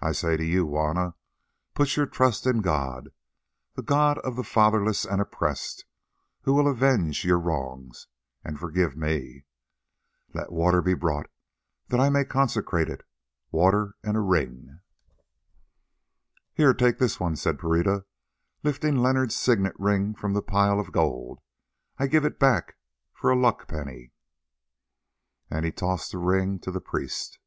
I 0.00 0.10
say 0.10 0.36
to 0.36 0.44
you, 0.44 0.66
Juanna, 0.66 1.14
put 1.72 1.94
your 1.96 2.06
trust 2.06 2.48
in 2.48 2.62
God, 2.62 3.10
the 3.74 3.82
God 3.84 4.18
of 4.26 4.34
the 4.34 4.42
fatherless 4.42 5.04
and 5.04 5.20
oppressed, 5.22 5.84
who 6.40 6.52
will 6.52 6.66
avenge 6.66 7.24
your 7.24 7.38
wrongs—and 7.38 8.58
forgive 8.58 8.96
me. 8.96 9.44
Let 10.34 10.50
water 10.50 10.82
be 10.82 10.94
brought, 10.94 11.30
that 11.90 12.00
I 12.00 12.10
may 12.10 12.24
consecrate 12.24 12.88
it—water 12.88 13.94
and 14.02 14.16
a 14.16 14.20
ring." 14.20 14.80
"Here, 16.52 16.74
take 16.74 16.98
this 16.98 17.20
one," 17.20 17.36
said 17.36 17.56
Pereira, 17.60 18.04
lifting 18.64 18.96
Leonard's 18.96 19.36
signet 19.36 19.78
ring 19.78 20.12
from 20.16 20.32
the 20.32 20.42
pile 20.42 20.80
of 20.80 20.90
gold. 20.90 21.38
"I 21.98 22.08
give 22.08 22.24
it 22.24 22.40
back 22.40 22.74
for 23.12 23.30
a 23.30 23.38
luck 23.38 23.68
penny." 23.68 24.10
And 25.48 25.64
he 25.64 25.70
tossed 25.70 26.10
the 26.10 26.18
ring 26.18 26.58
to 26.58 26.72
the 26.72 26.80
priest. 26.80 27.38